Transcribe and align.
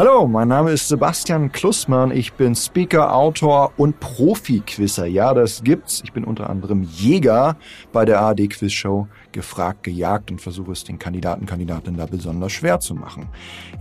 Hallo, 0.00 0.26
mein 0.26 0.48
Name 0.48 0.70
ist 0.70 0.88
Sebastian 0.88 1.52
Klussmann. 1.52 2.10
Ich 2.10 2.32
bin 2.32 2.54
Speaker, 2.54 3.14
Autor 3.14 3.74
und 3.76 4.00
Profi-Quizzer. 4.00 5.04
Ja, 5.04 5.34
das 5.34 5.62
gibt's. 5.62 6.00
Ich 6.02 6.14
bin 6.14 6.24
unter 6.24 6.48
anderem 6.48 6.84
Jäger 6.84 7.58
bei 7.92 8.06
der 8.06 8.18
ARD 8.22 8.48
Quiz 8.48 8.72
Show 8.72 9.08
gefragt, 9.32 9.82
gejagt 9.82 10.30
und 10.30 10.40
versuche 10.40 10.72
es 10.72 10.84
den 10.84 10.98
Kandidaten, 10.98 11.44
Kandidatinnen 11.44 11.98
da 11.98 12.06
besonders 12.06 12.50
schwer 12.50 12.80
zu 12.80 12.94
machen. 12.94 13.28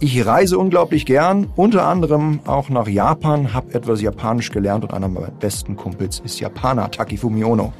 Ich 0.00 0.24
reise 0.24 0.56
unglaublich 0.56 1.04
gern, 1.04 1.52
unter 1.54 1.84
anderem 1.84 2.40
auch 2.46 2.70
nach 2.70 2.88
Japan, 2.88 3.52
habe 3.52 3.74
etwas 3.74 4.00
Japanisch 4.00 4.50
gelernt 4.50 4.84
und 4.84 4.94
einer 4.94 5.08
meiner 5.08 5.32
besten 5.32 5.76
Kumpels 5.76 6.20
ist 6.20 6.40
Japaner, 6.40 6.90
Takifumi 6.90 7.44
Ono. 7.44 7.74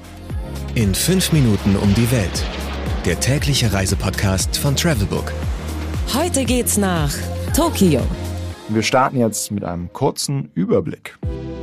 In 0.74 0.94
fünf 0.94 1.32
Minuten 1.32 1.74
um 1.74 1.94
die 1.94 2.12
Welt. 2.12 2.44
Der 3.06 3.18
tägliche 3.18 3.72
Reisepodcast 3.72 4.58
von 4.58 4.76
Travelbook. 4.76 5.32
Heute 6.12 6.44
geht's 6.44 6.76
nach 6.76 7.14
Tokio. 7.54 8.02
Wir 8.68 8.82
starten 8.82 9.18
jetzt 9.18 9.52
mit 9.52 9.62
einem 9.62 9.92
kurzen 9.92 10.50
Überblick. 10.54 11.16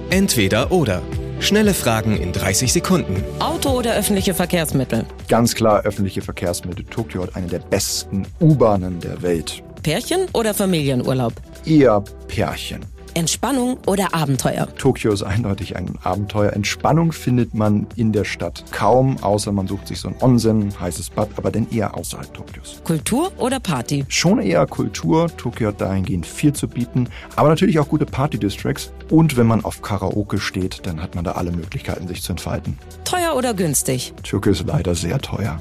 Entweder 0.10 0.72
oder. 0.72 1.02
Schnelle 1.42 1.74
Fragen 1.74 2.16
in 2.16 2.32
30 2.32 2.72
Sekunden. 2.72 3.22
Auto 3.40 3.72
oder 3.72 3.96
öffentliche 3.96 4.34
Verkehrsmittel? 4.34 5.06
Ganz 5.28 5.54
klar 5.54 5.82
öffentliche 5.82 6.22
Verkehrsmittel. 6.22 6.86
Tokio 6.86 7.24
hat 7.24 7.36
eine 7.36 7.48
der 7.48 7.60
besten 7.60 8.26
U-Bahnen 8.40 9.02
der 9.02 9.22
Welt. 9.22 9.62
Pärchen 9.82 10.28
oder 10.32 10.54
Familienurlaub? 10.54 11.34
Eher 11.66 12.02
Pärchen. 12.30 12.86
Entspannung 13.16 13.78
oder 13.86 14.14
Abenteuer? 14.14 14.68
Tokio 14.78 15.14
ist 15.14 15.24
eindeutig 15.24 15.76
ein 15.76 15.98
Abenteuer. 16.04 16.54
Entspannung 16.54 17.12
findet 17.12 17.54
man 17.54 17.86
in 17.96 18.12
der 18.12 18.24
Stadt 18.24 18.66
kaum, 18.72 19.18
außer 19.22 19.52
man 19.52 19.68
sucht 19.68 19.88
sich 19.88 20.00
so 20.00 20.08
ein 20.08 20.16
Onsen, 20.20 20.74
heißes 20.80 21.12
Bad, 21.12 21.30
aber 21.36 21.52
dann 21.52 21.70
eher 21.70 21.96
außerhalb 21.96 22.34
Tokios. 22.34 22.82
Kultur 22.84 23.32
oder 23.38 23.60
Party? 23.60 24.06
Schon 24.08 24.40
eher 24.40 24.66
Kultur. 24.66 25.30
Tokio 25.38 25.68
hat 25.70 25.82
dahingehend 25.82 26.26
viel 26.26 26.54
zu 26.54 26.68
bieten, 26.68 27.08
aber 27.36 27.50
natürlich 27.50 27.80
auch 27.80 27.88
gute 27.88 28.06
Party-Districts. 28.06 28.92
Und 29.10 29.38
wenn 29.38 29.48
man 29.48 29.64
auf 29.64 29.82
Karaoke 29.82 30.40
steht, 30.40 30.86
dann 30.86 31.02
hat 31.02 31.16
man 31.16 31.24
da 31.24 31.34
alle 31.34 31.52
Möglichkeiten, 31.52 32.08
sich 32.08 32.24
zu 32.24 32.32
entfalten. 32.34 32.80
Teuer 33.04 33.36
oder 33.36 33.54
günstig? 33.54 34.14
Tokio 34.24 34.52
ist 34.52 34.66
leider 34.66 34.96
sehr 34.96 35.20
teuer. 35.20 35.60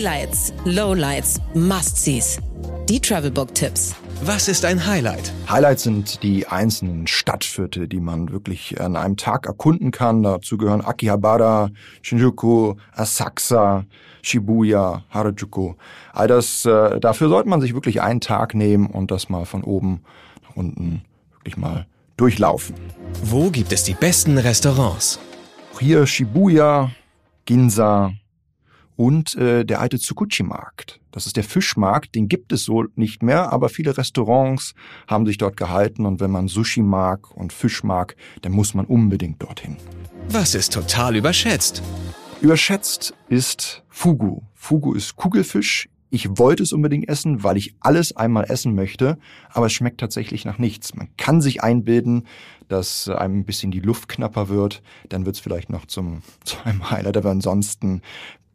Highlights, 0.00 0.54
Lowlights, 0.64 1.42
Must-Sees. 1.52 2.38
Die 2.88 3.00
Travelbook-Tipps. 3.00 3.94
Was 4.22 4.48
ist 4.48 4.64
ein 4.64 4.86
Highlight? 4.86 5.30
Highlights 5.46 5.82
sind 5.82 6.22
die 6.22 6.46
einzelnen 6.46 7.06
Stadtviertel, 7.06 7.86
die 7.86 8.00
man 8.00 8.32
wirklich 8.32 8.80
an 8.80 8.96
einem 8.96 9.18
Tag 9.18 9.44
erkunden 9.44 9.90
kann. 9.90 10.22
Dazu 10.22 10.56
gehören 10.56 10.80
Akihabara, 10.80 11.68
Shinjuku, 12.00 12.76
Asakusa, 12.94 13.84
Shibuya, 14.22 15.04
Harajuku. 15.10 15.74
All 16.14 16.28
das, 16.28 16.64
äh, 16.64 16.98
dafür 16.98 17.28
sollte 17.28 17.50
man 17.50 17.60
sich 17.60 17.74
wirklich 17.74 18.00
einen 18.00 18.22
Tag 18.22 18.54
nehmen 18.54 18.86
und 18.86 19.10
das 19.10 19.28
mal 19.28 19.44
von 19.44 19.62
oben 19.62 20.00
nach 20.48 20.56
unten 20.56 21.02
wirklich 21.34 21.58
mal 21.58 21.86
durchlaufen. 22.16 22.74
Wo 23.22 23.50
gibt 23.50 23.70
es 23.70 23.84
die 23.84 23.92
besten 23.92 24.38
Restaurants? 24.38 25.20
Hier 25.78 26.06
Shibuya, 26.06 26.90
Ginza, 27.44 28.14
und 29.00 29.34
äh, 29.36 29.64
der 29.64 29.80
alte 29.80 29.98
Tsukuchi-Markt. 29.98 31.00
Das 31.10 31.24
ist 31.24 31.38
der 31.38 31.42
Fischmarkt, 31.42 32.14
den 32.14 32.28
gibt 32.28 32.52
es 32.52 32.64
so 32.64 32.84
nicht 32.96 33.22
mehr, 33.22 33.50
aber 33.50 33.70
viele 33.70 33.96
Restaurants 33.96 34.74
haben 35.06 35.24
sich 35.24 35.38
dort 35.38 35.56
gehalten 35.56 36.04
und 36.04 36.20
wenn 36.20 36.30
man 36.30 36.48
Sushi 36.48 36.82
mag 36.82 37.34
und 37.34 37.54
Fisch 37.54 37.82
mag, 37.82 38.14
dann 38.42 38.52
muss 38.52 38.74
man 38.74 38.84
unbedingt 38.84 39.42
dorthin. 39.42 39.78
Was 40.28 40.54
ist 40.54 40.74
total 40.74 41.16
überschätzt? 41.16 41.82
Überschätzt 42.42 43.14
ist 43.30 43.84
Fugu. 43.88 44.42
Fugu 44.54 44.92
ist 44.92 45.16
Kugelfisch. 45.16 45.88
Ich 46.10 46.36
wollte 46.38 46.62
es 46.62 46.72
unbedingt 46.74 47.08
essen, 47.08 47.42
weil 47.42 47.56
ich 47.56 47.76
alles 47.80 48.14
einmal 48.14 48.50
essen 48.50 48.74
möchte, 48.74 49.16
aber 49.48 49.66
es 49.66 49.72
schmeckt 49.72 50.00
tatsächlich 50.00 50.44
nach 50.44 50.58
nichts. 50.58 50.94
Man 50.94 51.08
kann 51.16 51.40
sich 51.40 51.62
einbilden, 51.62 52.26
dass 52.68 53.08
einem 53.08 53.38
ein 53.38 53.44
bisschen 53.44 53.70
die 53.70 53.80
Luft 53.80 54.08
knapper 54.08 54.48
wird, 54.48 54.82
dann 55.08 55.24
wird 55.24 55.36
es 55.36 55.40
vielleicht 55.40 55.70
noch 55.70 55.86
zum, 55.86 56.22
zu 56.44 56.56
einem 56.64 56.90
Highlight, 56.90 57.16
aber 57.16 57.30
ansonsten 57.30 58.02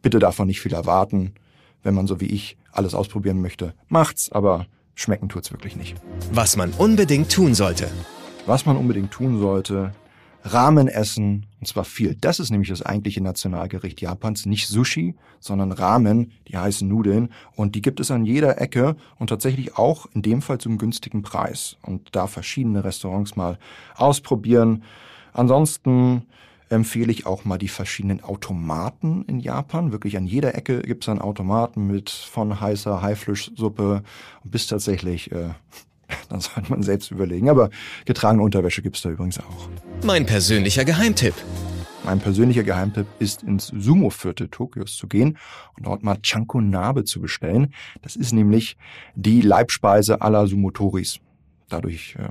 bitte 0.06 0.20
davon 0.20 0.46
nicht 0.46 0.62
viel 0.62 0.74
erwarten. 0.76 1.34
Wenn 1.82 1.96
man 1.96 2.06
so 2.06 2.22
wie 2.22 2.28
ich 2.28 2.58
alles 2.72 2.94
ausprobieren 2.94 3.42
möchte, 3.42 3.74
macht's, 3.88 4.32
aber 4.32 4.68
schmecken 4.94 5.30
tut's 5.30 5.52
wirklich 5.52 5.76
nicht. 5.76 5.96
Was 6.32 6.58
man 6.58 6.74
unbedingt 6.74 7.32
tun 7.32 7.56
sollte. 7.56 7.90
Was 8.46 8.68
man 8.68 8.78
unbedingt 8.78 9.10
tun 9.10 9.40
sollte, 9.40 9.94
Ramen 10.44 10.88
essen, 10.88 11.48
und 11.60 11.66
zwar 11.66 11.86
viel. 11.86 12.14
Das 12.22 12.40
ist 12.40 12.52
nämlich 12.52 12.70
das 12.70 12.84
eigentliche 12.84 13.20
Nationalgericht 13.20 14.00
Japans, 14.00 14.46
nicht 14.46 14.68
Sushi, 14.68 15.16
sondern 15.40 15.72
Ramen, 15.72 16.34
die 16.48 16.56
heißen 16.56 16.88
Nudeln, 16.88 17.30
und 17.56 17.74
die 17.74 17.82
gibt 17.82 18.00
es 18.00 18.12
an 18.12 18.26
jeder 18.26 18.62
Ecke 18.62 18.96
und 19.18 19.32
tatsächlich 19.32 19.76
auch 19.76 20.06
in 20.14 20.22
dem 20.22 20.44
Fall 20.44 20.60
zum 20.60 20.78
günstigen 20.78 21.24
Preis. 21.24 21.78
Und 21.82 22.16
da 22.16 22.28
verschiedene 22.28 22.84
Restaurants 22.84 23.36
mal 23.36 23.58
ausprobieren. 23.96 24.84
Ansonsten 25.34 26.28
empfehle 26.70 27.12
ich 27.12 27.26
auch 27.26 27.46
mal 27.46 27.58
die 27.58 27.68
verschiedenen 27.68 28.24
Automaten 28.24 29.24
in 29.28 29.40
Japan. 29.40 29.92
Wirklich 29.92 30.18
an 30.18 30.26
jeder 30.26 30.56
Ecke 30.56 30.81
gibt 30.81 31.03
es 31.03 31.09
einen 31.09 31.22
Automaten 31.22 31.88
mit 31.88 32.09
von 32.09 32.59
heißer 32.59 33.02
Haifleischsuppe 33.02 34.03
bis 34.44 34.68
tatsächlich, 34.68 35.31
äh, 35.31 35.50
dann 36.30 36.40
sollte 36.40 36.70
man 36.70 36.84
selbst 36.84 37.12
überlegen. 37.12 37.50
Aber 37.50 37.70
getragene 38.06 38.44
Unterwäsche 38.44 38.81
gibt 38.81 38.96
es 38.98 39.04
da 39.04 39.09
übrigens 39.09 39.40
auch. 39.40 39.70
Mein 40.04 40.25
persönlicher 40.25 40.86
Geheimtipp. 40.86 41.36
Mein 42.04 42.20
persönlicher 42.20 42.64
Geheimtipp 42.64 43.08
ist 43.18 43.42
ins 43.42 43.68
Sumo-Viertel 43.68 44.48
Tokios 44.50 44.96
zu 44.96 45.08
gehen 45.08 45.40
und 45.75 45.88
dort 45.88 46.04
mal 46.04 46.18
Chankonabe 46.22 47.04
zu 47.04 47.20
bestellen. 47.20 47.74
Das 48.04 48.16
ist 48.16 48.31
nämlich 48.31 48.78
die 49.16 49.42
Leibspeise 49.42 50.22
aller 50.22 50.46
Sumotoris. 50.46 51.20
Dadurch 51.68 52.16
äh, 52.20 52.30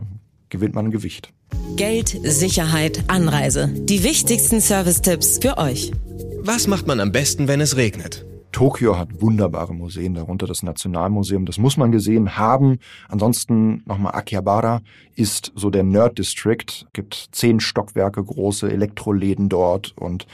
gewinnt 0.49 0.77
man 0.77 0.93
Gewicht. 0.93 1.33
Geld, 1.76 2.16
Sicherheit, 2.22 3.04
Anreise. 3.09 3.69
Die 3.69 4.04
wichtigsten 4.04 4.60
Service-Tipps 4.60 5.38
für 5.38 5.59
euch. 5.59 5.92
Was 6.41 6.66
macht 6.66 6.87
man 6.87 7.00
am 7.00 7.10
besten, 7.10 7.48
wenn 7.48 7.60
es 7.60 7.76
regnet? 7.76 8.25
Tokio 8.54 8.97
hat 8.97 9.20
wunderbare 9.20 9.75
Museen, 9.75 10.14
darunter 10.14 10.47
das 10.47 10.62
Nationalmuseum. 10.62 11.44
Das 11.44 11.59
muss 11.59 11.76
man 11.76 11.91
gesehen 11.91 12.37
haben. 12.37 12.78
Ansonsten 13.09 13.82
nochmal 13.84 14.14
Akihabara 14.14 14.81
ist 15.16 15.50
so 15.56 15.70
der 15.70 15.82
Nerd 15.82 16.19
District. 16.19 16.87
Gibt 16.93 17.31
zehn 17.32 17.59
Stockwerke 17.59 18.22
große 18.22 18.70
Elektroläden 18.70 19.48
dort 19.48 19.93
und 19.98 20.28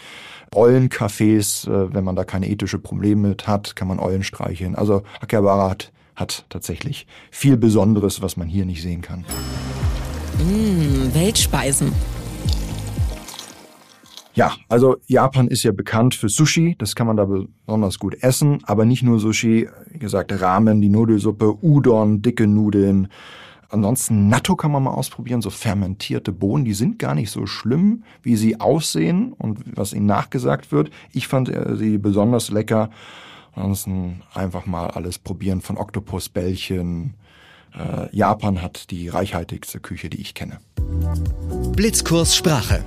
Eulencafés. 0.54 1.66
Äh, 1.66 1.94
wenn 1.94 2.04
man 2.04 2.14
da 2.14 2.24
keine 2.24 2.50
ethische 2.50 2.78
Probleme 2.78 3.28
mit 3.28 3.46
hat, 3.46 3.74
kann 3.74 3.88
man 3.88 3.98
Eulen 3.98 4.22
streicheln. 4.22 4.74
Also 4.74 5.02
Akihabara 5.22 5.70
hat, 5.70 5.90
hat 6.14 6.44
tatsächlich 6.50 7.06
viel 7.30 7.56
Besonderes, 7.56 8.20
was 8.20 8.36
man 8.36 8.48
hier 8.48 8.66
nicht 8.66 8.82
sehen 8.82 9.00
kann. 9.00 9.24
Mmh, 10.38 11.14
Weltspeisen. 11.14 11.92
Ja, 14.34 14.52
also 14.68 14.96
Japan 15.06 15.48
ist 15.48 15.64
ja 15.64 15.72
bekannt 15.72 16.14
für 16.14 16.28
Sushi, 16.28 16.76
das 16.78 16.94
kann 16.94 17.06
man 17.06 17.16
da 17.16 17.26
besonders 17.26 17.98
gut 17.98 18.22
essen, 18.22 18.60
aber 18.64 18.84
nicht 18.84 19.02
nur 19.02 19.18
Sushi, 19.18 19.68
wie 19.90 19.98
gesagt, 19.98 20.32
Ramen, 20.40 20.80
die 20.80 20.88
Nudelsuppe, 20.88 21.58
Udon, 21.62 22.22
dicke 22.22 22.46
Nudeln. 22.46 23.08
Ansonsten 23.70 24.28
Natto 24.28 24.56
kann 24.56 24.72
man 24.72 24.82
mal 24.82 24.92
ausprobieren, 24.92 25.42
so 25.42 25.50
fermentierte 25.50 26.32
Bohnen, 26.32 26.64
die 26.64 26.74
sind 26.74 26.98
gar 26.98 27.14
nicht 27.14 27.30
so 27.30 27.46
schlimm, 27.46 28.04
wie 28.22 28.36
sie 28.36 28.60
aussehen 28.60 29.32
und 29.32 29.60
was 29.76 29.92
ihnen 29.92 30.06
nachgesagt 30.06 30.72
wird. 30.72 30.90
Ich 31.12 31.28
fand 31.28 31.48
äh, 31.48 31.76
sie 31.76 31.98
besonders 31.98 32.50
lecker. 32.50 32.90
Ansonsten 33.52 34.22
einfach 34.32 34.66
mal 34.66 34.88
alles 34.88 35.18
probieren 35.18 35.60
von 35.60 35.76
Oktopusbällchen, 35.76 37.14
äh, 37.78 38.14
Japan 38.16 38.62
hat 38.62 38.90
die 38.90 39.08
reichhaltigste 39.08 39.80
Küche, 39.80 40.10
die 40.10 40.20
ich 40.20 40.34
kenne. 40.34 40.58
Blitzkurs 41.72 42.36
Sprache. 42.36 42.84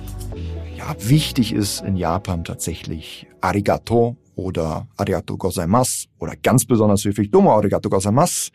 Ja, 0.76 0.94
wichtig 0.98 1.52
ist 1.52 1.82
in 1.82 1.96
Japan 1.96 2.44
tatsächlich 2.44 3.26
Arigato 3.40 4.16
oder 4.36 4.86
Arigato 4.96 5.36
gozaimasu 5.36 6.08
oder 6.18 6.34
ganz 6.36 6.64
besonders 6.64 7.04
höflich 7.04 7.30
Domo 7.30 7.52
Arigato 7.52 7.88
gozaimasu. 7.88 8.50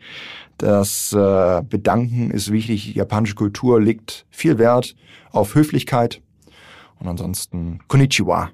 Das 0.58 1.12
äh, 1.12 1.62
Bedanken 1.62 2.30
ist 2.30 2.52
wichtig. 2.52 2.92
Die 2.92 2.98
japanische 2.98 3.34
Kultur 3.34 3.80
legt 3.80 4.26
viel 4.30 4.58
Wert 4.58 4.94
auf 5.32 5.54
Höflichkeit 5.54 6.20
und 6.98 7.08
ansonsten 7.08 7.80
Konnichiwa. 7.88 8.50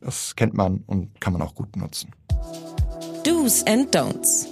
Das 0.00 0.36
kennt 0.36 0.54
man 0.54 0.82
und 0.86 1.20
kann 1.20 1.32
man 1.32 1.42
auch 1.42 1.54
gut 1.54 1.76
nutzen. 1.76 2.10
Do's 3.24 3.64
and 3.66 3.94
Don'ts. 3.94 4.51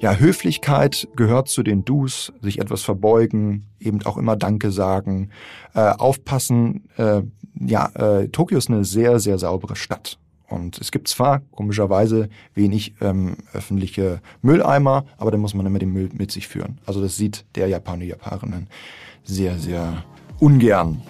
Ja, 0.00 0.14
Höflichkeit 0.14 1.08
gehört 1.16 1.48
zu 1.48 1.64
den 1.64 1.84
Do's, 1.84 2.32
sich 2.40 2.60
etwas 2.60 2.82
verbeugen, 2.82 3.66
eben 3.80 4.00
auch 4.06 4.16
immer 4.16 4.36
Danke 4.36 4.70
sagen, 4.70 5.30
äh, 5.74 5.80
aufpassen. 5.80 6.88
Äh, 6.96 7.22
ja, 7.58 7.90
äh, 7.94 8.28
Tokio 8.28 8.58
ist 8.58 8.70
eine 8.70 8.84
sehr, 8.84 9.18
sehr 9.18 9.38
saubere 9.38 9.74
Stadt. 9.74 10.18
Und 10.48 10.78
es 10.78 10.92
gibt 10.92 11.08
zwar 11.08 11.40
komischerweise 11.50 12.28
wenig 12.54 12.94
ähm, 13.00 13.38
öffentliche 13.52 14.20
Mülleimer, 14.40 15.04
aber 15.18 15.32
da 15.32 15.36
muss 15.36 15.54
man 15.54 15.66
immer 15.66 15.80
den 15.80 15.92
Müll 15.92 16.10
mit 16.12 16.30
sich 16.30 16.46
führen. 16.46 16.80
Also 16.86 17.02
das 17.02 17.16
sieht 17.16 17.44
der 17.56 17.66
Japaner, 17.66 18.04
Japanerin 18.04 18.68
sehr, 19.24 19.58
sehr 19.58 20.04
ungern. 20.38 21.02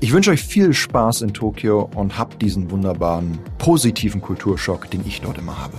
Ich 0.00 0.12
wünsche 0.12 0.32
euch 0.32 0.42
viel 0.42 0.74
Spaß 0.74 1.22
in 1.22 1.32
Tokio 1.32 1.88
und 1.94 2.18
habt 2.18 2.42
diesen 2.42 2.72
wunderbaren, 2.72 3.38
positiven 3.58 4.20
Kulturschock, 4.20 4.90
den 4.90 5.06
ich 5.06 5.20
dort 5.20 5.38
immer 5.38 5.62
habe. 5.62 5.78